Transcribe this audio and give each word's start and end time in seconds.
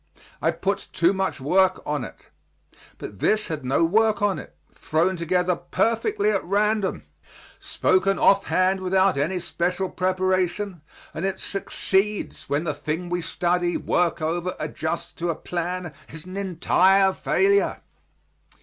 I 0.41 0.49
put 0.49 0.87
too 0.93 1.13
much 1.13 1.39
work 1.39 1.79
on 1.85 2.03
it. 2.03 2.29
But 2.97 3.19
this 3.19 3.49
had 3.49 3.63
no 3.63 3.85
work 3.85 4.19
on 4.19 4.39
it 4.39 4.55
thrown 4.73 5.15
together 5.15 5.55
perfectly 5.55 6.31
at 6.31 6.43
random, 6.43 7.05
spoken 7.59 8.17
offhand 8.17 8.79
without 8.79 9.15
any 9.15 9.39
special 9.39 9.91
preparation, 9.91 10.81
and 11.13 11.23
it 11.23 11.39
succeeds 11.39 12.49
when 12.49 12.63
the 12.63 12.73
thing 12.73 13.09
we 13.09 13.21
study, 13.21 13.77
work 13.77 14.23
over, 14.23 14.55
adjust 14.59 15.19
to 15.19 15.29
a 15.29 15.35
plan, 15.35 15.93
is 16.11 16.25
an 16.25 16.35
entire 16.35 17.13
failure. 17.13 17.81